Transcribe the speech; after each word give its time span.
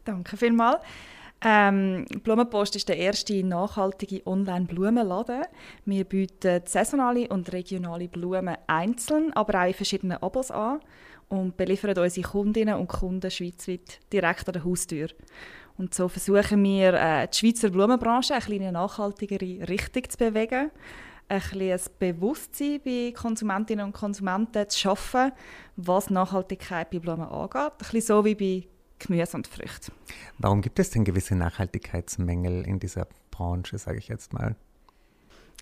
Danke 0.02 0.36
vielmals. 0.36 0.82
Ähm, 1.40 2.04
Blumenpost 2.24 2.74
ist 2.74 2.88
der 2.88 2.96
erste 2.96 3.44
nachhaltige 3.44 4.26
Online-Blumenladen. 4.26 5.44
Wir 5.84 6.02
bieten 6.02 6.62
saisonale 6.64 7.28
und 7.28 7.52
regionale 7.52 8.08
Blumen 8.08 8.56
einzeln, 8.66 9.32
aber 9.34 9.62
auch 9.62 9.68
in 9.68 9.74
verschiedenen 9.74 10.20
Abos 10.20 10.50
an 10.50 10.80
und 11.28 11.56
beliefern 11.56 11.98
unsere 11.98 12.26
Kundinnen 12.26 12.74
und 12.74 12.88
Kunden 12.88 13.30
schweizweit 13.30 14.00
direkt 14.12 14.48
an 14.48 14.52
der 14.54 14.64
Haustür. 14.64 15.08
Und 15.76 15.94
so 15.94 16.08
versuchen 16.08 16.62
wir, 16.62 16.94
äh, 16.94 17.28
die 17.28 17.36
Schweizer 17.36 17.70
Blumenbranche 17.70 18.34
in 18.48 18.62
eine 18.62 18.72
nachhaltigere 18.72 19.68
Richtung 19.68 20.08
zu 20.08 20.18
bewegen, 20.18 20.70
ein, 21.28 21.42
ein 21.60 21.80
Bewusstsein 21.98 22.80
bei 22.84 23.12
Konsumentinnen 23.16 23.86
und 23.86 23.92
Konsumenten 23.92 24.68
zu 24.68 24.78
schaffen, 24.78 25.32
was 25.76 26.10
Nachhaltigkeit 26.10 26.90
bei 26.90 26.98
Blumen 26.98 27.26
angeht. 27.26 27.56
Ein 27.56 27.72
bisschen 27.78 28.00
so 28.02 28.24
wie 28.24 28.34
bei 28.34 28.68
Gemüse 28.98 29.36
und 29.36 29.46
Früchten. 29.46 29.92
Warum 30.38 30.60
gibt 30.60 30.78
es 30.78 30.90
denn 30.90 31.04
gewisse 31.04 31.34
Nachhaltigkeitsmängel 31.34 32.66
in 32.66 32.78
dieser 32.78 33.08
Branche, 33.30 33.78
sage 33.78 33.98
ich 33.98 34.08
jetzt 34.08 34.32
mal? 34.32 34.54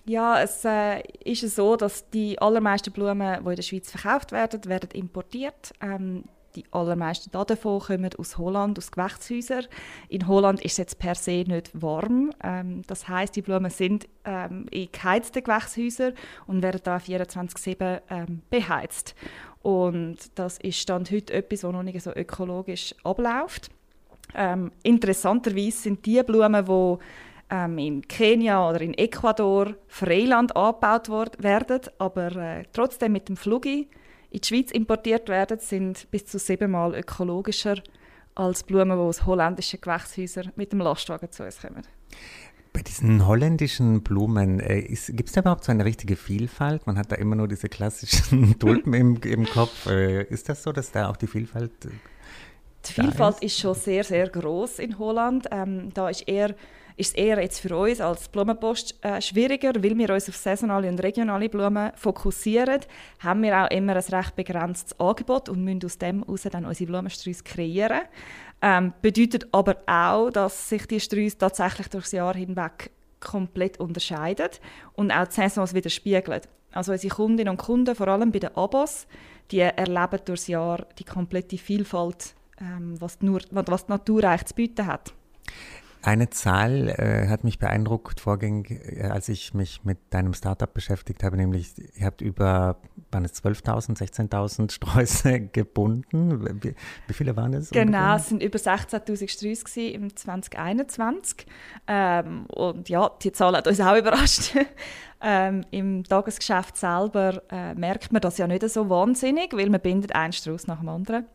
Ja, 0.05 0.41
es 0.41 0.65
äh, 0.65 1.01
ist 1.23 1.55
so, 1.55 1.75
dass 1.75 2.09
die 2.09 2.39
allermeisten 2.39 2.91
Blumen, 2.91 3.43
die 3.43 3.49
in 3.49 3.55
der 3.55 3.63
Schweiz 3.63 3.89
verkauft 3.89 4.31
werden, 4.33 4.65
werden 4.65 4.89
importiert. 4.91 5.73
Ähm, 5.81 6.25
die 6.55 6.65
allermeisten 6.71 7.31
davon 7.31 7.79
kommen 7.79 8.11
aus 8.17 8.37
Holland, 8.37 8.77
aus 8.77 8.91
Gewächshäusern. 8.91 9.65
In 10.09 10.27
Holland 10.27 10.61
ist 10.61 10.73
es 10.73 10.77
jetzt 10.77 10.99
per 10.99 11.15
se 11.15 11.43
nicht 11.47 11.71
warm. 11.73 12.31
Ähm, 12.43 12.83
das 12.87 13.07
heißt, 13.07 13.35
die 13.35 13.41
Blumen 13.41 13.71
sind 13.71 14.07
ähm, 14.25 14.67
in 14.69 14.91
geheizten 14.91 15.43
Gewächshäusern 15.43 16.13
und 16.45 16.61
werden 16.61 16.81
da 16.83 16.97
24/7 16.97 18.01
ähm, 18.09 18.41
beheizt. 18.49 19.15
Und 19.61 20.17
das 20.35 20.57
ist 20.59 20.79
Stand 20.79 21.09
heute 21.11 21.33
etwas, 21.33 21.63
was 21.63 21.71
noch 21.71 21.83
nicht 21.83 22.01
so 22.01 22.13
ökologisch 22.13 22.93
abläuft. 23.03 23.69
Ähm, 24.35 24.71
interessanterweise 24.83 25.77
sind 25.77 26.05
die 26.05 26.21
Blumen, 26.23 26.65
die 26.65 26.97
ähm, 27.53 27.77
in 27.77 28.01
Kenia 28.07 28.67
oder 28.67 28.81
in 28.81 28.95
Ecuador 28.95 29.75
Freiland 29.87 30.55
angebaut 30.55 31.37
werden, 31.41 31.81
aber 31.99 32.35
äh, 32.35 32.63
trotzdem 32.73 33.11
mit 33.11 33.29
dem 33.29 33.37
Flugi 33.37 33.87
in 34.31 34.41
die 34.41 34.47
Schweiz 34.47 34.71
importiert 34.71 35.29
werden, 35.29 35.59
sind 35.59 36.09
bis 36.09 36.25
zu 36.25 36.39
siebenmal 36.39 36.95
ökologischer 36.95 37.75
als 38.33 38.63
Blumen, 38.63 38.97
die 38.97 39.03
aus 39.03 39.27
holländischen 39.27 39.79
Gewächshäusern 39.79 40.51
mit 40.55 40.71
dem 40.71 40.79
Lastwagen 40.79 41.31
zu 41.31 41.43
uns 41.43 41.61
kommen. 41.61 41.83
Bei 42.73 42.81
diesen 42.81 43.27
holländischen 43.27 44.01
Blumen, 44.01 44.59
äh, 44.59 44.81
gibt 45.09 45.29
es 45.29 45.33
da 45.33 45.41
überhaupt 45.41 45.63
so 45.63 45.71
eine 45.71 45.85
richtige 45.85 46.15
Vielfalt? 46.15 46.87
Man 46.87 46.97
hat 46.97 47.11
da 47.11 47.17
immer 47.17 47.35
nur 47.35 47.47
diese 47.47 47.69
klassischen 47.69 48.57
Tulpen 48.59 48.95
im, 48.95 49.21
im 49.21 49.45
Kopf. 49.45 49.85
Äh, 49.85 50.23
ist 50.23 50.49
das 50.49 50.63
so, 50.63 50.71
dass 50.71 50.91
da 50.91 51.07
auch 51.07 51.17
die 51.17 51.27
Vielfalt 51.27 51.85
äh, 51.85 51.89
Die 52.87 52.93
Vielfalt 52.93 53.35
ist? 53.35 53.43
ist? 53.43 53.59
schon 53.59 53.75
sehr, 53.75 54.03
sehr 54.03 54.27
groß 54.27 54.79
in 54.79 54.97
Holland. 54.97 55.45
Ähm, 55.51 55.93
da 55.93 56.09
ist 56.09 56.27
eher 56.27 56.55
ist 56.95 57.11
es 57.11 57.15
eher 57.15 57.41
jetzt 57.41 57.59
für 57.59 57.75
uns 57.75 58.01
als 58.01 58.29
Blumenpost 58.29 58.95
äh, 59.03 59.21
schwieriger, 59.21 59.73
weil 59.75 59.97
wir 59.97 60.09
uns 60.11 60.29
auf 60.29 60.35
saisonale 60.35 60.89
und 60.89 61.01
regionale 61.01 61.49
Blumen 61.49 61.91
fokussieren, 61.95 62.81
haben 63.19 63.43
wir 63.43 63.63
auch 63.63 63.69
immer 63.69 63.95
ein 63.95 64.01
recht 64.01 64.35
begrenztes 64.35 64.99
Angebot 64.99 65.49
und 65.49 65.63
müssen 65.63 65.85
aus 65.85 65.97
dem 65.97 66.23
heraus 66.23 66.43
dann 66.43 66.65
unsere 66.65 66.91
Blumensträuße 66.91 67.43
kreieren. 67.43 68.01
Ähm, 68.61 68.93
bedeutet 69.01 69.47
aber 69.51 69.77
auch, 69.87 70.29
dass 70.29 70.69
sich 70.69 70.85
die 70.87 70.99
Sträuße 70.99 71.37
tatsächlich 71.37 71.87
durchs 71.89 72.11
Jahr 72.11 72.35
hinweg 72.35 72.91
komplett 73.19 73.79
unterscheiden 73.79 74.49
und 74.93 75.11
auch 75.11 75.27
die 75.27 75.33
Saisons 75.33 75.73
widerspiegeln. 75.73 76.41
Also 76.71 76.91
unsere 76.91 77.13
Kundinnen 77.13 77.51
und 77.51 77.57
Kunden, 77.57 77.95
vor 77.95 78.07
allem 78.07 78.31
bei 78.31 78.39
den 78.39 78.55
Abos, 78.55 79.07
die 79.51 79.59
erleben 79.59 80.19
durchs 80.25 80.47
Jahr 80.47 80.85
die 80.97 81.03
komplette 81.03 81.57
Vielfalt, 81.57 82.35
ähm, 82.59 82.99
was, 82.99 83.21
nur, 83.21 83.41
was 83.51 83.85
die 83.85 83.91
Natur 83.91 84.23
eigentlich 84.23 84.45
zu 84.45 84.55
bieten 84.55 84.85
hat. 84.87 85.13
Eine 86.05 86.29
Zahl 86.29 86.89
äh, 86.89 87.29
hat 87.29 87.45
mich 87.45 87.59
beeindruckt 87.59 88.19
vorgängig, 88.19 88.71
äh, 88.71 89.05
als 89.05 89.29
ich 89.29 89.53
mich 89.53 89.85
mit 89.85 89.97
deinem 90.09 90.33
Startup 90.33 90.71
beschäftigt 90.71 91.23
habe, 91.23 91.37
nämlich 91.37 91.71
ihr 91.95 92.05
habt 92.05 92.19
über, 92.19 92.75
waren 93.09 93.23
es 93.23 93.41
12.000, 93.41 93.97
16.000 93.97 94.69
Sträuße 94.69 95.39
gebunden. 95.53 96.61
Wie, 96.61 96.75
wie, 97.07 97.13
viele 97.13 97.37
waren 97.37 97.53
es? 97.53 97.69
Genau, 97.69 97.99
ungefähr? 97.99 98.15
es 98.17 98.27
sind 98.27 98.43
über 98.43 98.59
16.000 98.59 99.29
Sträuße 99.29 99.81
im 99.81 100.13
2021. 100.13 101.45
Ähm, 101.87 102.47
und 102.47 102.89
ja, 102.89 103.09
die 103.21 103.31
Zahl 103.31 103.55
hat 103.55 103.65
uns 103.69 103.79
auch 103.79 103.95
überrascht. 103.95 104.57
ähm, 105.21 105.63
Im 105.71 106.03
Tagesgeschäft 106.03 106.75
selber 106.75 107.41
äh, 107.49 107.75
merkt 107.75 108.11
man 108.11 108.21
das 108.21 108.37
ja 108.37 108.45
nicht 108.45 108.67
so 108.69 108.89
wahnsinnig, 108.89 109.53
weil 109.53 109.69
man 109.69 109.79
bindet 109.79 110.13
einen 110.13 110.33
Strauß 110.33 110.67
nach 110.67 110.79
dem 110.79 110.89
anderen. 110.89 111.27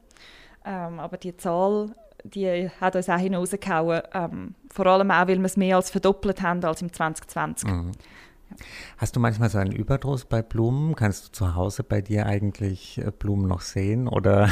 Ähm, 0.66 1.00
aber 1.00 1.16
die 1.16 1.34
Zahl 1.38 1.94
die 2.24 2.70
hat 2.80 2.96
uns 2.96 3.08
auch 3.08 3.18
hinausgehauen. 3.18 4.02
Ähm, 4.12 4.54
vor 4.70 4.86
allem 4.86 5.10
auch, 5.10 5.28
weil 5.28 5.38
wir 5.38 5.44
es 5.44 5.56
mehr 5.56 5.76
als 5.76 5.90
verdoppelt 5.90 6.42
haben 6.42 6.64
als 6.64 6.82
im 6.82 6.92
2020. 6.92 7.68
Mhm. 7.68 7.92
Hast 8.96 9.14
du 9.14 9.20
manchmal 9.20 9.50
so 9.50 9.58
einen 9.58 9.72
Überdruss 9.72 10.24
bei 10.24 10.42
Blumen? 10.42 10.96
Kannst 10.96 11.28
du 11.28 11.32
zu 11.32 11.54
Hause 11.54 11.82
bei 11.82 12.00
dir 12.00 12.26
eigentlich 12.26 12.98
äh, 12.98 13.10
Blumen 13.16 13.46
noch 13.46 13.60
sehen? 13.60 14.08
Oder? 14.08 14.50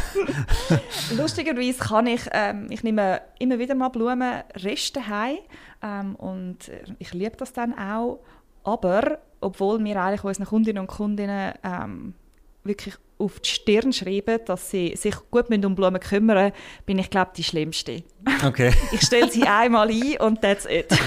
Lustigerweise 1.17 1.79
kann 1.79 2.07
ich, 2.07 2.29
ähm, 2.33 2.67
ich 2.71 2.83
nehme 2.83 3.21
immer 3.39 3.59
wieder 3.59 3.75
mal 3.75 3.89
Blumenreste 3.89 5.09
heim 5.09 5.39
ähm, 5.83 6.15
und 6.17 6.69
äh, 6.69 6.85
ich 6.99 7.13
liebe 7.15 7.37
das 7.37 7.53
dann 7.53 7.77
auch. 7.77 8.21
Aber 8.65 9.19
obwohl 9.41 9.83
wir 9.83 10.03
eigentlich 10.03 10.25
unseren 10.25 10.47
Kundinnen 10.47 10.81
und 10.81 10.89
Kundinnen 10.89 11.55
ähm, 11.63 12.15
wirklich 12.65 12.97
auf 13.19 13.41
die 13.41 13.49
Stirn 13.49 13.93
schreiben, 13.93 14.41
dass 14.45 14.71
sie 14.71 14.95
sich 14.97 15.15
gut 15.31 15.49
um 15.65 15.75
Blumen 15.75 16.01
kümmern 16.01 16.53
bin 16.85 16.99
ich, 16.99 17.11
glaube 17.11 17.33
die 17.37 17.45
Schlimmste. 17.45 18.03
Okay. 18.45 18.73
ich 18.93 19.03
stelle 19.03 19.31
sie 19.31 19.45
einmal 19.45 19.89
ein 19.89 20.17
und 20.21 20.43
that's 20.43 20.67
it. 20.67 20.87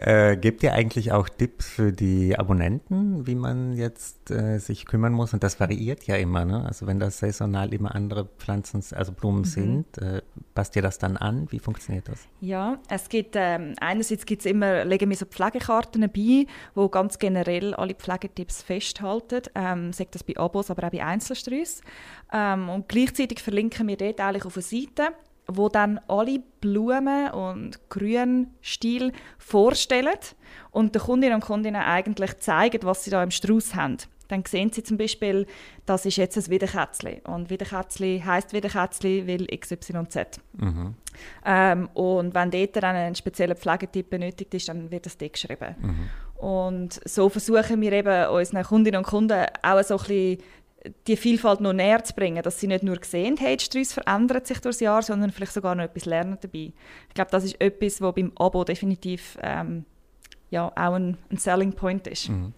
äh, 0.00 0.36
gebt 0.36 0.62
ihr 0.62 0.72
eigentlich 0.72 1.12
auch 1.12 1.28
Tipps 1.28 1.68
für 1.68 1.92
die 1.92 2.38
Abonnenten, 2.38 3.26
wie 3.26 3.34
man 3.34 3.72
jetzt 3.74 4.30
äh, 4.30 4.58
sich 4.58 4.84
kümmern 4.84 5.12
muss? 5.12 5.32
Und 5.32 5.42
das 5.42 5.60
variiert 5.60 6.04
ja 6.04 6.16
immer, 6.16 6.44
ne? 6.44 6.64
Also 6.66 6.86
wenn 6.86 6.98
das 6.98 7.18
saisonal 7.18 7.72
immer 7.72 7.94
andere 7.94 8.26
Pflanzen, 8.38 8.82
also 8.94 9.12
Blumen 9.12 9.40
mhm. 9.40 9.44
sind, 9.44 9.98
äh, 9.98 10.22
passt 10.54 10.76
ihr 10.76 10.82
das 10.82 10.98
dann 10.98 11.16
an? 11.16 11.46
Wie 11.50 11.58
funktioniert 11.58 12.08
das? 12.08 12.26
Ja, 12.40 12.78
es 12.88 13.08
gibt, 13.08 13.34
ähm, 13.36 13.74
einerseits 13.80 14.26
gibt's 14.26 14.44
immer, 14.44 14.84
legen 14.84 15.08
wir 15.08 15.16
so 15.16 15.26
Pflegekarten 15.26 16.10
bei, 16.12 16.46
wo 16.74 16.88
ganz 16.88 17.18
generell 17.18 17.74
alle 17.74 17.94
Pflegetipps 17.94 18.62
festhalten. 18.62 19.42
Ähm, 19.54 19.92
sagt 20.02 20.14
das 20.14 20.24
bei 20.24 20.36
Abos, 20.36 20.70
aber 20.70 20.86
auch 20.86 20.90
bei 20.90 21.04
Einzelstrüssen. 21.04 21.84
Ähm, 22.32 22.68
und 22.68 22.88
gleichzeitig 22.88 23.40
verlinken 23.40 23.88
wir 23.88 23.96
dort 23.96 24.20
eigentlich 24.20 24.44
auf 24.44 24.56
eine 24.56 24.62
Seite, 24.62 25.08
wo 25.46 25.68
dann 25.68 26.00
alle 26.08 26.40
Blumen 26.60 27.30
und 27.30 27.88
Grünstil 27.88 29.12
vorstellen 29.38 30.14
und 30.70 30.94
den 30.94 31.02
Kundinnen 31.02 31.36
und 31.36 31.44
Kundinnen 31.44 31.82
eigentlich 31.82 32.38
zeigen, 32.38 32.80
was 32.82 33.04
sie 33.04 33.10
da 33.10 33.22
im 33.22 33.30
Strauß 33.30 33.74
haben. 33.74 33.98
Dann 34.32 34.44
sehen 34.46 34.72
sie 34.72 34.82
zum 34.82 34.96
Beispiel, 34.96 35.46
das 35.84 36.06
ist 36.06 36.16
jetzt 36.16 36.38
ein 36.38 36.48
Wiederkätzli. 36.48 37.20
Und 37.24 37.50
Wiederkätzli 37.50 38.22
heisst 38.24 38.54
Wiederkätzli, 38.54 39.26
weil 39.26 39.46
XYZ. 39.46 40.40
Mhm. 40.54 40.94
Ähm, 41.44 41.88
und 41.92 42.34
wenn 42.34 42.50
dort 42.50 42.76
dann 42.76 42.96
ein 42.96 43.14
spezieller 43.14 43.54
Pflegetipp 43.54 44.08
benötigt 44.08 44.54
ist, 44.54 44.68
dann 44.68 44.90
wird 44.90 45.04
das 45.04 45.18
dort 45.18 45.34
geschrieben. 45.34 45.76
Mhm. 45.80 46.08
Und 46.42 47.00
so 47.04 47.28
versuchen 47.28 47.80
wir 47.82 47.92
eben 47.92 48.30
unseren 48.30 48.64
Kundinnen 48.64 48.98
und 48.98 49.06
Kunden 49.06 49.44
auch 49.62 49.82
so 49.84 49.96
ein 49.96 49.98
bisschen 49.98 50.38
die 51.06 51.16
Vielfalt 51.16 51.60
noch 51.60 51.74
näher 51.74 52.02
zu 52.02 52.14
bringen, 52.14 52.42
dass 52.42 52.58
sie 52.58 52.66
nicht 52.66 52.82
nur 52.82 52.98
sehen, 53.02 53.36
hey, 53.38 53.56
die 53.56 53.64
Streuss 53.64 53.92
verändert 53.92 54.46
sich 54.46 54.60
durchs 54.60 54.80
Jahr, 54.80 55.02
sondern 55.02 55.30
vielleicht 55.30 55.52
sogar 55.52 55.74
noch 55.74 55.84
etwas 55.84 56.06
lernen 56.06 56.38
dabei. 56.40 56.72
Ich 57.08 57.14
glaube, 57.14 57.30
das 57.30 57.44
ist 57.44 57.60
etwas, 57.60 58.00
was 58.00 58.14
beim 58.14 58.32
Abo 58.34 58.64
definitiv 58.64 59.38
ähm, 59.42 59.84
ja, 60.52 60.68
auch 60.68 60.92
ein, 60.92 61.16
ein, 61.30 61.38
Selling 61.38 61.72
Point 61.72 62.06
ist. 62.06 62.28
Mhm. 62.28 62.52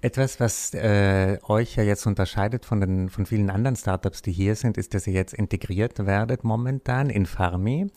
Etwas, 0.00 0.40
was 0.40 0.72
äh, 0.72 1.38
euch 1.46 1.76
ja 1.76 1.82
jetzt 1.82 2.06
unterscheidet 2.06 2.64
von, 2.64 2.80
den, 2.80 3.10
von 3.10 3.26
vielen 3.26 3.50
anderen 3.50 3.76
Startups, 3.76 4.22
die 4.22 4.32
hier 4.32 4.56
sind, 4.56 4.78
ist, 4.78 4.94
dass 4.94 5.06
ihr 5.06 5.12
jetzt 5.12 5.34
integriert 5.34 6.06
werdet 6.06 6.42
momentan 6.42 7.10
in 7.10 7.26
Farmi. 7.26 7.90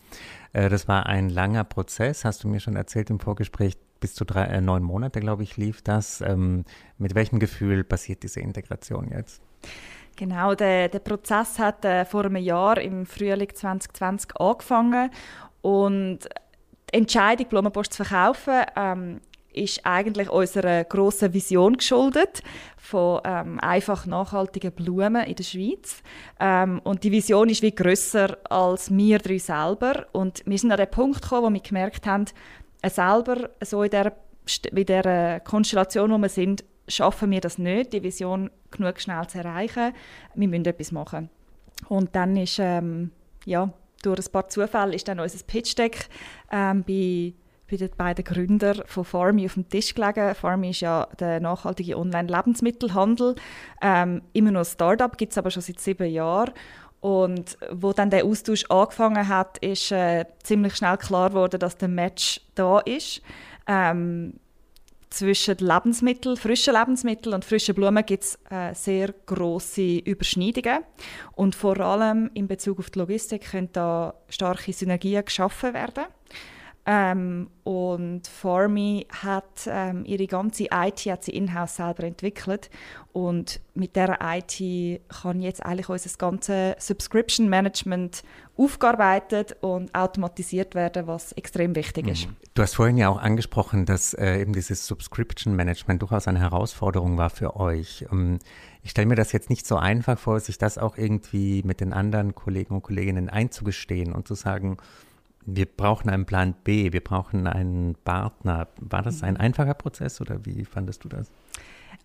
Äh, 0.52 0.68
das 0.68 0.86
war 0.86 1.06
ein 1.06 1.30
langer 1.30 1.64
Prozess, 1.64 2.26
hast 2.26 2.44
du 2.44 2.48
mir 2.48 2.60
schon 2.60 2.76
erzählt 2.76 3.08
im 3.10 3.18
Vorgespräch. 3.18 3.76
Bis 4.00 4.14
zu 4.14 4.24
drei, 4.24 4.44
äh, 4.44 4.60
neun 4.60 4.84
Monate, 4.84 5.18
glaube 5.18 5.42
ich, 5.42 5.56
lief 5.56 5.82
das. 5.82 6.20
Ähm, 6.20 6.64
mit 6.98 7.14
welchem 7.14 7.40
Gefühl 7.40 7.82
passiert 7.84 8.22
diese 8.22 8.40
Integration 8.40 9.10
jetzt? 9.10 9.42
Genau, 10.14 10.54
der, 10.54 10.88
der 10.88 10.98
Prozess 10.98 11.58
hat 11.58 11.84
äh, 11.84 12.04
vor 12.04 12.26
einem 12.26 12.36
Jahr 12.36 12.78
im 12.78 13.06
Frühling 13.06 13.48
2020 13.52 14.36
angefangen 14.38 15.10
und 15.62 16.18
die 16.92 16.98
Entscheidung, 16.98 17.48
Blumenpost 17.48 17.92
zu 17.94 18.04
verkaufen, 18.04 18.62
ähm, 18.76 19.20
ist 19.64 19.84
eigentlich 19.84 20.30
unserer 20.30 20.84
grossen 20.84 21.34
Vision 21.34 21.76
geschuldet 21.76 22.42
von 22.76 23.20
ähm, 23.24 23.60
einfach 23.60 24.06
nachhaltigen 24.06 24.72
Blumen 24.72 25.24
in 25.24 25.34
der 25.34 25.44
Schweiz. 25.44 26.02
Ähm, 26.40 26.80
und 26.84 27.04
die 27.04 27.12
Vision 27.12 27.48
ist 27.48 27.62
wie 27.62 27.74
grösser 27.74 28.38
als 28.48 28.90
wir 28.90 29.18
drei 29.18 29.38
selber. 29.38 30.06
Und 30.12 30.42
wir 30.46 30.58
sind 30.58 30.72
an 30.72 30.78
den 30.78 30.90
Punkt 30.90 31.22
gekommen, 31.22 31.44
wo 31.44 31.52
wir 31.54 31.60
gemerkt 31.60 32.06
haben, 32.06 32.26
äh, 32.82 32.90
selber 32.90 33.50
so 33.62 33.82
in 33.82 33.90
der, 33.90 34.12
in 34.72 34.86
der 34.86 35.40
Konstellation, 35.40 36.10
wo 36.10 36.18
wir 36.18 36.28
sind, 36.28 36.64
schaffen 36.86 37.30
wir 37.30 37.40
das 37.40 37.58
nicht, 37.58 37.92
die 37.92 38.02
Vision 38.02 38.50
genug 38.70 39.00
schnell 39.00 39.26
zu 39.26 39.38
erreichen. 39.38 39.92
Wir 40.34 40.48
müssen 40.48 40.64
etwas 40.64 40.92
machen. 40.92 41.28
Und 41.88 42.14
dann 42.14 42.36
ist, 42.36 42.58
ähm, 42.58 43.12
ja, 43.44 43.72
durch 44.02 44.26
ein 44.26 44.32
paar 44.32 44.48
Zufälle 44.48 44.94
ist 44.94 45.08
dann 45.08 45.20
unser 45.20 45.44
Pitch-Deck 45.44 46.08
ähm, 46.50 46.84
bei, 46.86 47.34
bei 47.70 47.76
den 47.76 47.90
beiden 47.96 48.24
Gründern 48.24 48.82
von 48.86 49.04
Farmy 49.04 49.46
auf 49.46 49.54
dem 49.54 49.68
Tisch 49.68 49.94
gelegen. 49.94 50.34
Farmy 50.34 50.70
ist 50.70 50.80
ja 50.80 51.06
der 51.18 51.40
nachhaltige 51.40 51.98
Online-Lebensmittelhandel. 51.98 53.34
Ähm, 53.82 54.22
immer 54.32 54.50
noch 54.50 54.60
ein 54.60 54.66
Startup, 54.66 55.16
gibt 55.16 55.32
es 55.32 55.38
aber 55.38 55.50
schon 55.50 55.62
seit 55.62 55.80
sieben 55.80 56.10
Jahren. 56.10 56.52
Und 57.00 57.58
wo 57.70 57.92
dann 57.92 58.10
der 58.10 58.24
Austausch 58.24 58.64
angefangen 58.68 59.28
hat, 59.28 59.58
ist 59.58 59.92
äh, 59.92 60.24
ziemlich 60.42 60.74
schnell 60.76 60.96
klar 60.96 61.28
geworden, 61.28 61.60
dass 61.60 61.76
der 61.76 61.88
Match 61.88 62.40
da 62.54 62.80
ist. 62.80 63.22
Ähm, 63.66 64.34
zwischen 65.10 65.56
Lebensmitteln, 65.58 66.36
frischen 66.36 66.74
Lebensmitteln 66.74 67.34
und 67.34 67.44
frischen 67.44 67.74
Blumen 67.74 68.04
gibt 68.04 68.24
es 68.24 68.38
äh, 68.50 68.74
sehr 68.74 69.14
große 69.26 69.98
Überschneidungen. 69.98 70.84
Und 71.34 71.54
vor 71.54 71.78
allem 71.80 72.30
in 72.34 72.46
Bezug 72.46 72.78
auf 72.78 72.90
die 72.90 72.98
Logistik 72.98 73.50
können 73.50 73.70
da 73.72 74.14
starke 74.28 74.72
Synergien 74.72 75.24
geschaffen 75.24 75.74
werden. 75.74 76.04
Ähm, 76.90 77.50
und 77.64 78.26
Farmy 78.26 79.06
hat 79.10 79.66
ähm, 79.66 80.06
ihre 80.06 80.26
ganze 80.26 80.68
IT 80.72 81.00
hat 81.00 81.22
sie 81.22 81.32
in-house 81.32 81.76
selber 81.76 82.04
entwickelt 82.04 82.70
und 83.12 83.60
mit 83.74 83.94
der 83.94 84.18
IT 84.22 85.02
kann 85.08 85.42
jetzt 85.42 85.62
eigentlich 85.62 85.90
unser 85.90 86.08
ganze 86.16 86.76
Subscription 86.78 87.50
Management 87.50 88.22
aufgearbeitet 88.56 89.54
und 89.60 89.94
automatisiert 89.94 90.74
werden, 90.74 91.06
was 91.06 91.32
extrem 91.32 91.76
wichtig 91.76 92.08
ist. 92.08 92.26
Mhm. 92.26 92.36
Du 92.54 92.62
hast 92.62 92.76
vorhin 92.76 92.96
ja 92.96 93.10
auch 93.10 93.20
angesprochen, 93.20 93.84
dass 93.84 94.14
äh, 94.14 94.40
eben 94.40 94.54
dieses 94.54 94.86
Subscription 94.86 95.54
Management 95.54 96.00
durchaus 96.00 96.26
eine 96.26 96.40
Herausforderung 96.40 97.18
war 97.18 97.28
für 97.28 97.56
euch. 97.56 98.06
Ähm, 98.10 98.38
ich 98.82 98.92
stelle 98.92 99.08
mir 99.08 99.14
das 99.14 99.32
jetzt 99.32 99.50
nicht 99.50 99.66
so 99.66 99.76
einfach 99.76 100.18
vor, 100.18 100.40
sich 100.40 100.56
das 100.56 100.78
auch 100.78 100.96
irgendwie 100.96 101.62
mit 101.64 101.82
den 101.82 101.92
anderen 101.92 102.34
Kollegen 102.34 102.76
und 102.76 102.82
Kolleginnen 102.82 103.28
einzugestehen 103.28 104.14
und 104.14 104.26
zu 104.26 104.34
sagen, 104.34 104.78
wir 105.50 105.66
brauchen 105.66 106.10
einen 106.10 106.26
Plan 106.26 106.54
B, 106.62 106.92
wir 106.92 107.02
brauchen 107.02 107.46
einen 107.46 107.94
Partner. 108.04 108.68
War 108.80 109.02
das 109.02 109.22
ein 109.22 109.34
mhm. 109.34 109.40
einfacher 109.40 109.74
Prozess 109.74 110.20
oder 110.20 110.44
wie 110.44 110.64
fandest 110.64 111.04
du 111.04 111.08
das? 111.08 111.30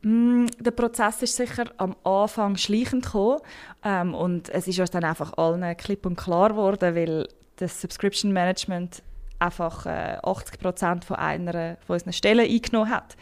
Mm, 0.01 0.45
der 0.59 0.71
Prozess 0.71 1.21
ist 1.21 1.35
sicher 1.35 1.65
am 1.77 1.95
Anfang 2.03 2.55
schleichend 2.55 3.05
gekommen 3.05 3.39
ähm, 3.83 4.13
und 4.13 4.49
es 4.49 4.67
ist 4.67 4.79
uns 4.79 4.91
dann 4.91 5.03
einfach 5.03 5.37
allen 5.37 5.75
klipp 5.75 6.05
und 6.05 6.15
klar 6.15 6.49
geworden, 6.49 6.95
weil 6.95 7.27
das 7.57 7.81
Subscription 7.81 8.31
Management 8.31 9.03
einfach 9.39 9.85
äh, 9.85 10.17
80 10.23 10.59
Prozent 10.59 11.05
von 11.05 11.17
einer 11.17 11.77
von 11.85 11.95
unseren 11.95 12.13
Stellen 12.13 12.49
eingenommen 12.49 12.89
hat. 12.89 13.17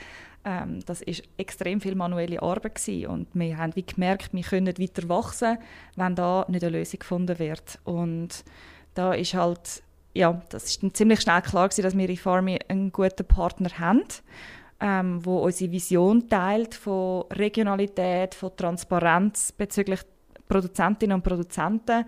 Ähm, 0.46 0.82
das 0.86 1.02
ist 1.02 1.24
extrem 1.38 1.82
viel 1.82 1.96
manuelle 1.96 2.42
Arbeit 2.42 2.76
gewesen. 2.76 3.08
und 3.08 3.28
wir 3.34 3.58
haben 3.58 3.76
wie 3.76 3.86
gemerkt, 3.86 4.34
wir 4.34 4.44
können 4.44 4.66
nicht 4.66 4.80
weiter 4.80 5.10
wachsen, 5.10 5.58
wenn 5.96 6.16
da 6.16 6.46
nicht 6.48 6.64
eine 6.64 6.78
Lösung 6.78 7.00
gefunden 7.00 7.40
wird 7.40 7.80
und 7.86 8.44
da 8.94 9.14
ist 9.14 9.34
halt 9.34 9.84
ja, 10.14 10.42
das 10.50 10.66
ist 10.66 10.84
dann 10.84 10.94
ziemlich 10.94 11.22
schnell 11.22 11.42
klar 11.42 11.70
gewesen, 11.70 11.84
dass 11.84 11.98
wir 11.98 12.10
in 12.10 12.18
Farmi 12.18 12.60
einen 12.68 12.92
guten 12.92 13.26
Partner 13.26 13.70
haben, 13.80 14.04
ähm, 14.80 15.26
wo 15.26 15.40
unsere 15.40 15.72
Vision 15.72 16.28
teilt 16.28 16.76
von 16.76 17.26
Regionalität, 17.32 18.36
von 18.36 18.56
Transparenz 18.56 19.52
bezüglich 19.52 20.02
Produzentinnen 20.48 21.16
und 21.16 21.24
Produzenten 21.24 22.06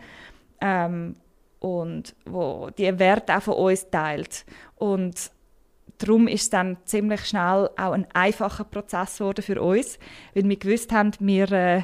ähm, 0.60 1.16
und 1.60 2.14
wo 2.26 2.70
die 2.78 3.00
Werte 3.00 3.38
auch 3.38 3.44
von 3.44 3.54
uns 3.54 3.90
teilt. 3.90 4.46
Und 4.76 5.32
darum 5.98 6.28
ist 6.28 6.42
es 6.44 6.50
dann 6.50 6.78
ziemlich 6.84 7.26
schnell 7.26 7.70
auch 7.78 7.94
ein 7.94 8.06
einfacher 8.14 8.66
Prozess 8.66 9.20
geworden 9.20 9.44
für 9.44 9.62
uns, 9.62 9.98
weil 10.34 10.50
wir 10.50 10.58
gewusst 10.58 10.92
haben, 10.92 11.12
wir 11.20 11.52
äh, 11.52 11.84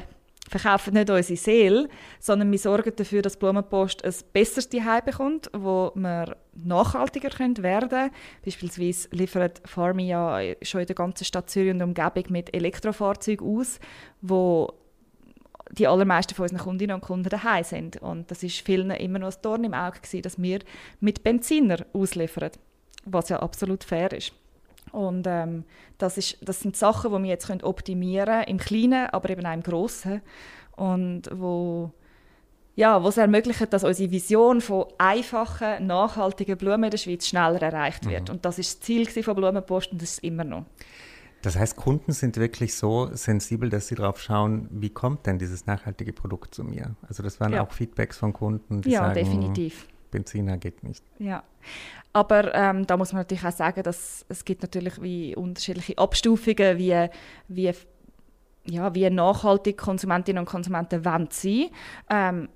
verkaufen 0.50 0.94
nicht 0.94 1.08
unsere 1.08 1.36
Seele, 1.36 1.88
sondern 2.18 2.50
wir 2.50 2.58
sorgen 2.58 2.92
dafür, 2.96 3.22
dass 3.22 3.36
Blumenpost 3.36 4.04
ein 4.04 4.14
besseres 4.32 4.68
Zuhause 4.68 5.02
bekommt, 5.04 5.50
wo 5.52 5.92
wir 5.94 6.36
nachhaltiger 6.54 7.30
werden 7.38 7.88
können. 7.88 8.10
Beispielsweise 8.44 9.08
liefert 9.12 9.62
Farmi 9.64 10.08
ja 10.08 10.40
schon 10.62 10.80
in 10.80 10.88
der 10.88 10.96
ganzen 10.96 11.24
Stadt 11.24 11.48
Zürich 11.48 11.70
und 11.72 11.82
Umgebung 11.82 12.24
mit 12.30 12.52
Elektrofahrzeugen 12.52 13.46
aus, 13.46 13.78
wo 14.20 14.72
die 15.70 15.86
allermeisten 15.86 16.34
von 16.34 16.44
unseren 16.44 16.58
Kundinnen 16.58 16.96
und 16.96 17.02
Kunden 17.02 17.28
daheim 17.28 17.62
sind. 17.62 17.98
Und 17.98 18.28
das 18.32 18.42
ist 18.42 18.60
vielen 18.60 18.90
immer 18.90 19.20
noch 19.20 19.28
ein 19.28 19.42
Dorn 19.42 19.62
im 19.62 19.74
Auge 19.74 20.00
gewesen, 20.00 20.22
dass 20.22 20.42
wir 20.42 20.58
mit 20.98 21.22
Benziner 21.22 21.86
ausliefern, 21.92 22.50
was 23.04 23.28
ja 23.28 23.38
absolut 23.38 23.84
fair 23.84 24.12
ist. 24.12 24.32
Und 24.92 25.26
ähm, 25.26 25.64
das, 25.98 26.18
ist, 26.18 26.38
das 26.42 26.60
sind 26.60 26.76
Sachen, 26.76 27.12
die 27.12 27.22
wir 27.22 27.28
jetzt 27.28 27.46
können 27.46 27.62
optimieren 27.62 28.26
können, 28.26 28.48
im 28.48 28.58
Kleinen, 28.58 29.06
aber 29.10 29.30
eben 29.30 29.46
auch 29.46 29.54
im 29.54 29.62
Grossen. 29.62 30.22
Und 30.76 31.22
wo, 31.32 31.92
ja, 32.76 32.98
es 33.06 33.16
ermöglicht, 33.16 33.72
dass 33.72 33.84
unsere 33.84 34.10
Vision 34.10 34.60
von 34.60 34.86
einfachen, 34.98 35.86
nachhaltigen 35.86 36.56
Blumen 36.56 36.84
in 36.84 36.90
der 36.90 36.98
Schweiz 36.98 37.26
schneller 37.26 37.60
erreicht 37.60 38.08
wird. 38.08 38.28
Mhm. 38.28 38.34
Und 38.34 38.44
das 38.44 38.58
ist 38.58 38.78
das 38.78 38.86
Ziel 38.86 39.06
von 39.22 39.34
Blumenpost 39.34 39.92
und 39.92 40.02
das 40.02 40.12
ist 40.12 40.24
immer 40.24 40.44
noch. 40.44 40.64
Das 41.42 41.56
heißt, 41.56 41.76
Kunden 41.76 42.12
sind 42.12 42.36
wirklich 42.36 42.74
so 42.74 43.08
sensibel, 43.14 43.70
dass 43.70 43.88
sie 43.88 43.94
darauf 43.94 44.20
schauen, 44.20 44.68
wie 44.70 44.90
kommt 44.90 45.26
denn 45.26 45.38
dieses 45.38 45.66
nachhaltige 45.66 46.12
Produkt 46.12 46.54
zu 46.54 46.64
mir? 46.64 46.96
Also 47.08 47.22
das 47.22 47.40
waren 47.40 47.52
ja. 47.52 47.62
auch 47.62 47.72
Feedbacks 47.72 48.18
von 48.18 48.32
Kunden, 48.32 48.82
die 48.82 48.90
ja, 48.90 49.00
sagen, 49.00 49.14
definitiv. 49.14 49.86
Benziner 50.10 50.58
geht 50.58 50.82
nicht. 50.82 51.04
Ja, 51.18 51.42
aber 52.12 52.54
ähm, 52.54 52.86
da 52.86 52.96
muss 52.96 53.12
man 53.12 53.20
natürlich 53.20 53.44
auch 53.44 53.52
sagen, 53.52 53.82
dass 53.82 54.24
es 54.28 54.44
gibt 54.44 54.62
natürlich 54.62 55.00
wie 55.00 55.36
unterschiedliche 55.36 55.96
Abstufungen, 55.98 56.78
wie, 56.78 57.08
wie, 57.48 57.72
ja, 58.64 58.94
wie 58.94 59.10
nachhaltig 59.10 59.78
Konsumentinnen 59.78 60.40
und 60.40 60.48
Konsumenten 60.48 61.04
wollen 61.04 61.28
sein 61.30 61.70
ähm, 62.08 62.48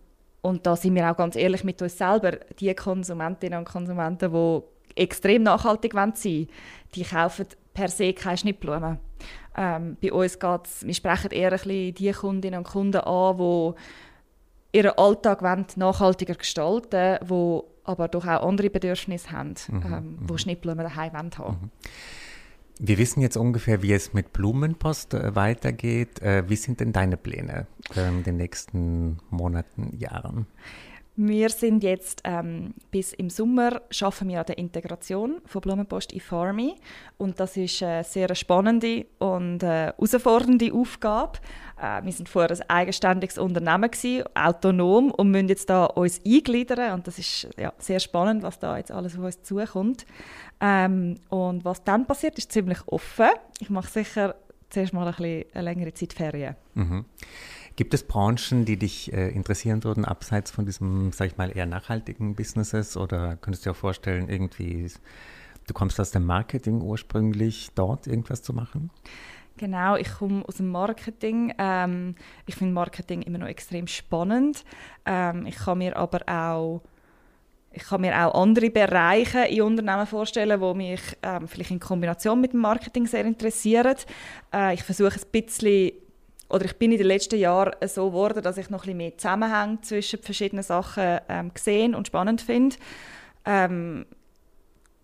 und 0.45 0.67
da 0.67 0.77
sind 0.77 0.95
wir 0.95 1.11
auch 1.11 1.17
ganz 1.17 1.37
ehrlich 1.37 1.65
mit 1.65 1.81
uns 1.81 1.97
selber. 1.97 2.33
Die 2.61 2.75
Konsumentinnen 2.75 3.61
und 3.61 3.65
Konsumenten, 3.65 4.31
die 4.31 5.01
extrem 5.03 5.43
nachhaltig 5.43 5.95
sein 5.95 6.13
wollen, 6.13 6.49
die 6.95 7.03
kaufen 7.03 7.47
per 7.73 7.89
se 7.89 8.13
keine 8.13 8.37
Schnittblumen. 8.37 8.99
Ähm, 9.57 9.97
bei 10.03 10.13
uns 10.13 10.39
geht 10.39 10.67
es, 10.67 10.87
wir 10.87 10.93
sprechen 10.93 11.31
eher 11.31 11.51
ein 11.51 11.59
bisschen 11.59 11.95
die 11.95 12.13
Kundinnen 12.13 12.59
und 12.59 12.67
Kunden 12.67 13.01
an, 13.01 13.39
die 13.39 13.75
ihren 14.75 14.93
Alltag 14.99 15.43
nachhaltiger 15.77 16.35
gestalten 16.35 17.19
wollen, 17.29 17.63
die 17.63 17.75
aber 17.85 18.09
doch 18.09 18.27
auch 18.27 18.49
andere 18.49 18.71
Bedürfnisse 18.71 19.31
haben, 19.31 19.55
mhm, 19.69 19.83
ähm, 19.83 20.19
wo 20.21 20.33
mhm. 20.35 20.39
Schnittblumen 20.39 20.85
daheim 20.85 21.13
haben. 21.13 21.29
Mhm. 21.29 21.71
Wir 22.81 22.99
wissen 22.99 23.21
jetzt 23.21 23.37
ungefähr, 23.37 23.83
wie 23.83 23.93
es 23.93 24.15
mit 24.15 24.33
Blumenpost 24.33 25.15
äh, 25.15 25.37
weitergeht. 25.37 26.21
Äh, 26.21 26.49
wie 26.49 26.57
sind 26.57 26.81
denn 26.81 26.93
deine 26.93 27.17
Pläne 27.17 27.67
in 27.95 28.25
den 28.25 28.37
nächsten 28.37 29.19
Monaten, 29.31 29.97
Jahren? 29.97 30.47
Wir 31.17 31.49
sind 31.49 31.85
jetzt 31.85 32.23
ähm, 32.25 32.75
bis 32.91 33.13
im 33.13 33.31
Sommer 33.31 33.83
schaffen 33.91 34.29
wir 34.29 34.41
an 34.41 34.47
der 34.47 34.59
Integration 34.59 35.41
von 35.47 35.61
Blumenpost 35.61 36.13
in 36.13 36.21
Farmy 36.21 36.75
und 37.19 37.39
das 37.39 37.57
ist 37.57 37.85
eine 37.85 38.03
sehr 38.03 38.35
spannende 38.35 39.07
und 39.21 39.63
äh, 39.63 39.93
herausfordernde 39.93 40.73
Aufgabe. 40.73 41.39
Äh, 41.81 42.05
wir 42.05 42.11
sind 42.11 42.29
vorher 42.29 42.51
ein 42.51 42.69
eigenständiges 42.69 43.39
Unternehmen 43.39 43.93
gewesen, 43.93 44.25
autonom 44.35 45.13
und 45.13 45.31
müssen 45.31 45.49
jetzt 45.49 45.71
da 45.71 45.85
uns 45.85 46.21
eingliedern 46.27 46.95
und 46.95 47.07
das 47.07 47.21
ist 47.21 47.49
ja, 47.57 47.73
sehr 47.79 48.01
spannend, 48.01 48.43
was 48.43 48.59
da 48.59 48.77
jetzt 48.77 48.91
alles 48.91 49.17
auf 49.17 49.25
uns 49.25 49.41
zukommt. 49.43 50.07
Ähm, 50.61 51.21
und 51.29 51.65
was 51.65 51.85
dann 51.85 52.07
passiert, 52.07 52.39
ist 52.39 52.51
ziemlich 52.51 52.79
offen. 52.87 53.29
Ich 53.61 53.71
mache 53.71 53.89
sicher 53.89 54.35
zuerst 54.69 54.93
mal 54.93 55.07
ein 55.07 55.15
bisschen 55.15 55.45
eine 55.55 55.65
längere 55.65 55.95
Zeit 55.95 56.13
Ferien. 56.13 56.57
Mhm. 56.75 57.05
Gibt 57.77 57.93
es 57.93 58.05
Branchen, 58.05 58.65
die 58.65 58.77
dich 58.77 59.13
äh, 59.13 59.31
interessieren 59.31 59.83
würden, 59.83 60.05
abseits 60.05 60.53
von 60.53 60.65
diesem, 60.65 61.11
sag 61.11 61.27
ich 61.27 61.37
mal, 61.37 61.57
eher 61.57 61.67
nachhaltigen 61.67 62.37
Businesses? 62.37 62.97
Oder 62.97 63.37
könntest 63.37 63.67
du 63.67 63.71
dir 63.71 63.75
vorstellen, 63.75 64.29
irgendwie, 64.29 64.89
du 65.67 65.75
kommst 65.75 65.99
aus 65.99 66.13
dem 66.13 66.25
Marketing 66.25 66.81
ursprünglich, 66.81 67.71
dort 67.75 68.07
irgendwas 68.07 68.43
zu 68.43 68.53
machen? 68.53 68.91
Genau, 69.57 69.97
ich 69.97 70.13
komme 70.13 70.45
aus 70.47 70.57
dem 70.57 70.69
Marketing. 70.69 71.53
Ähm, 71.59 72.15
ich 72.47 72.55
finde 72.55 72.75
Marketing 72.75 73.23
immer 73.23 73.39
noch 73.39 73.49
extrem 73.49 73.89
spannend. 73.89 74.65
Ähm, 75.05 75.47
ich 75.47 75.57
kann 75.57 75.79
mir 75.79 75.97
aber 75.97 76.21
auch 76.29 76.83
ich 77.77 77.83
kann 77.83 78.03
mir 78.03 78.17
auch 78.17 78.41
andere 78.41 78.71
Bereiche 78.71 79.47
in 79.47 79.63
Unternehmen 79.63 80.07
vorstellen, 80.07 80.61
die 80.61 80.75
mich 80.75 81.01
ähm, 81.25 81.49
vielleicht 81.49 81.73
in 81.73 81.81
Kombination 81.81 82.41
mit 82.41 82.53
dem 82.53 82.61
Marketing 82.61 83.07
sehr 83.07 83.25
interessieren. 83.25 83.97
Äh, 84.53 84.75
ich 84.75 84.85
versuche 84.85 85.17
ein 85.17 85.31
bisschen, 85.33 85.91
oder 86.55 86.67
ich 86.67 86.77
bin 86.77 86.93
in 86.93 86.99
den 86.99 87.09
letzten 87.09 87.37
Jahren 87.37 87.75
so 87.85 88.11
geworden, 88.11 88.41
dass 88.41 88.57
ich 88.59 88.71
noch 88.71 88.83
ein 88.83 88.87
bisschen 88.87 88.97
mehr 88.97 89.19
Zusammenhänge 89.19 89.81
zwischen 89.81 90.23
verschiedenen 90.23 90.63
Sachen 90.63 91.19
ähm, 91.29 91.53
gesehen 91.53 91.97
und 91.97 92.07
spannend 92.07 92.41
finde. 92.41 92.77
Ähm, 93.45 94.07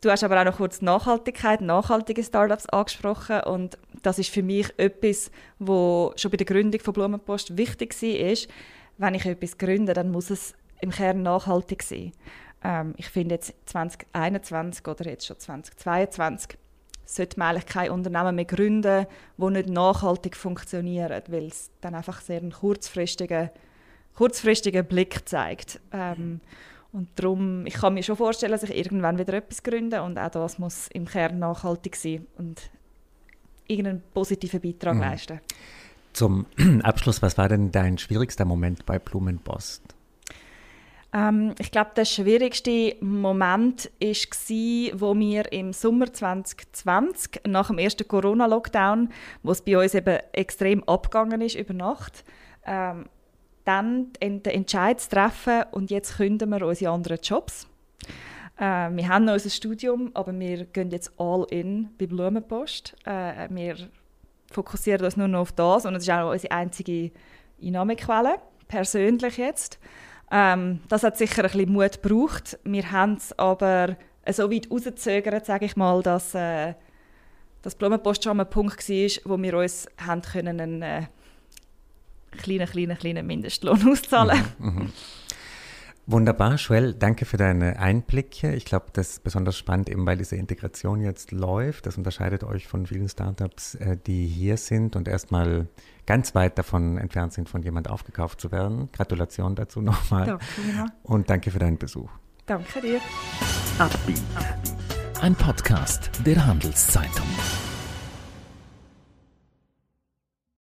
du 0.00 0.10
hast 0.10 0.22
aber 0.22 0.40
auch 0.40 0.44
noch 0.44 0.58
kurz 0.58 0.80
Nachhaltigkeit, 0.80 1.60
nachhaltige 1.60 2.22
Startups 2.22 2.66
angesprochen 2.66 3.40
und 3.40 3.78
das 4.02 4.20
ist 4.20 4.30
für 4.30 4.44
mich 4.44 4.72
etwas, 4.76 5.32
wo 5.58 6.12
schon 6.14 6.30
bei 6.30 6.36
der 6.36 6.46
Gründung 6.46 6.80
von 6.80 6.94
Blumenpost 6.94 7.56
wichtig 7.56 8.00
war. 8.00 8.52
Wenn 8.98 9.14
ich 9.14 9.26
etwas 9.26 9.58
gründe, 9.58 9.92
dann 9.92 10.12
muss 10.12 10.30
es 10.30 10.54
im 10.80 10.90
Kern 10.90 11.22
nachhaltig 11.22 11.82
sein. 11.82 12.12
Ähm, 12.62 12.94
ich 12.96 13.08
finde 13.08 13.34
jetzt 13.34 13.54
2021 13.66 14.86
oder 14.86 15.04
jetzt 15.04 15.26
schon 15.26 15.36
2022 15.36 16.56
sollte 17.16 17.38
man 17.38 17.48
eigentlich 17.48 17.66
kein 17.66 17.90
Unternehmen 17.90 18.36
mehr 18.36 18.44
gründen, 18.44 19.06
wo 19.36 19.50
nicht 19.50 19.68
nachhaltig 19.68 20.36
funktioniert, 20.36 21.30
weil 21.30 21.46
es 21.46 21.70
dann 21.80 21.94
einfach 21.94 22.20
sehr 22.20 22.40
einen 22.40 22.52
kurzfristigen, 22.52 23.50
kurzfristigen 24.14 24.86
Blick 24.86 25.28
zeigt. 25.28 25.80
Ähm, 25.92 26.40
und 26.92 27.08
darum, 27.16 27.66
ich 27.66 27.74
kann 27.74 27.94
mir 27.94 28.02
schon 28.02 28.16
vorstellen, 28.16 28.52
dass 28.52 28.62
ich 28.62 28.76
irgendwann 28.76 29.18
wieder 29.18 29.34
etwas 29.34 29.62
gründe 29.62 30.02
und 30.02 30.18
auch 30.18 30.30
das 30.30 30.58
muss 30.58 30.88
im 30.88 31.06
Kern 31.06 31.38
nachhaltig 31.38 31.96
sein 31.96 32.26
und 32.36 32.70
irgendeinen 33.66 34.02
positiven 34.12 34.60
Beitrag 34.60 34.94
mhm. 34.94 35.00
leisten. 35.00 35.40
Zum 36.12 36.46
Abschluss, 36.82 37.22
was 37.22 37.38
war 37.38 37.48
denn 37.48 37.70
dein 37.70 37.98
schwierigster 37.98 38.44
Moment 38.44 38.86
bei 38.86 38.98
Blumenpost? 38.98 39.82
Ähm, 41.12 41.54
ich 41.58 41.70
glaube, 41.70 41.90
der 41.96 42.04
schwierigste 42.04 42.96
Moment 43.00 43.90
war, 44.00 45.00
wo 45.00 45.18
wir 45.18 45.52
im 45.52 45.72
Sommer 45.72 46.12
2020, 46.12 47.42
nach 47.48 47.68
dem 47.68 47.78
ersten 47.78 48.06
Corona-Lockdown, 48.06 49.10
wo 49.42 49.50
es 49.50 49.62
bei 49.62 49.78
uns 49.78 49.94
eben 49.94 50.18
extrem 50.32 50.84
abgegangen 50.84 51.40
ist 51.40 51.56
über 51.56 51.74
Nacht, 51.74 52.24
ähm, 52.64 53.06
dann 53.64 54.12
den 54.22 54.44
Entscheid 54.44 55.00
zu 55.00 55.10
treffen 55.10 55.64
und 55.72 55.90
jetzt 55.90 56.16
künden 56.16 56.48
wir 56.50 56.66
unsere 56.66 56.92
anderen 56.92 57.18
Jobs. 57.22 57.66
Äh, 58.56 58.90
wir 58.90 59.08
haben 59.08 59.24
noch 59.24 59.34
unser 59.34 59.50
Studium, 59.50 60.10
aber 60.14 60.38
wir 60.38 60.64
gehen 60.66 60.90
jetzt 60.90 61.12
all 61.18 61.46
in 61.50 61.90
bei 61.98 62.06
Blumenpost. 62.06 62.94
Äh, 63.04 63.48
wir 63.50 63.76
fokussieren 64.50 65.04
uns 65.04 65.16
nur 65.16 65.28
noch 65.28 65.40
auf 65.40 65.52
das 65.52 65.86
und 65.86 65.94
es 65.94 66.04
ist 66.04 66.10
auch 66.10 66.30
unsere 66.30 66.52
einzige 66.52 67.10
Einnahmequelle, 67.62 68.36
persönlich 68.68 69.36
jetzt. 69.36 69.78
Ähm, 70.30 70.80
das 70.88 71.02
hat 71.02 71.18
sicher 71.18 71.44
ein 71.44 71.50
bisschen 71.50 71.72
Mut 71.72 72.02
gebraucht. 72.02 72.58
Wir 72.64 72.90
haben 72.92 73.14
es 73.14 73.36
aber 73.38 73.96
so 74.30 74.50
weit 74.50 74.70
rausgezögert, 74.70 75.46
sage 75.46 75.64
ich 75.64 75.76
mal, 75.76 76.02
dass 76.02 76.34
äh, 76.34 76.74
das 77.62 77.74
Blumenpost 77.74 78.24
schon 78.24 78.40
ein 78.40 78.48
Punkt 78.48 78.88
war, 78.88 79.10
wo 79.24 79.42
wir 79.42 79.58
uns 79.58 79.88
haben 79.98 80.22
können 80.22 80.60
einen 80.60 80.82
äh, 80.82 81.02
kleinen, 82.38 82.68
kleinen, 82.68 82.96
kleinen 82.96 83.26
Mindestlohn 83.26 83.88
auszahlen. 83.92 84.40
Mhm, 84.58 84.76
mh. 84.76 84.86
Wunderbar, 86.10 86.56
Joel, 86.56 86.94
danke 86.94 87.24
für 87.24 87.36
deine 87.36 87.78
Einblicke. 87.78 88.52
Ich 88.56 88.64
glaube, 88.64 88.86
das 88.92 89.10
ist 89.10 89.22
besonders 89.22 89.56
spannend, 89.56 89.88
eben 89.88 90.04
weil 90.06 90.16
diese 90.16 90.34
Integration 90.34 91.00
jetzt 91.00 91.30
läuft. 91.30 91.86
Das 91.86 91.96
unterscheidet 91.96 92.42
euch 92.42 92.66
von 92.66 92.84
vielen 92.86 93.08
Startups, 93.08 93.76
äh, 93.76 93.96
die 93.96 94.26
hier 94.26 94.56
sind 94.56 94.96
und 94.96 95.06
erstmal 95.06 95.68
ganz 96.06 96.34
weit 96.34 96.58
davon 96.58 96.98
entfernt 96.98 97.32
sind, 97.32 97.48
von 97.48 97.62
jemand 97.62 97.88
aufgekauft 97.88 98.40
zu 98.40 98.50
werden. 98.50 98.88
Gratulation 98.90 99.54
dazu 99.54 99.80
nochmal. 99.82 100.26
Danke, 100.26 100.44
ja. 100.76 100.86
Und 101.04 101.30
danke 101.30 101.52
für 101.52 101.60
deinen 101.60 101.78
Besuch. 101.78 102.10
Danke 102.46 102.80
dir. 102.80 103.00
Ein 105.20 105.36
Podcast 105.36 106.10
der 106.26 106.44
Handelszeitung. 106.44 107.26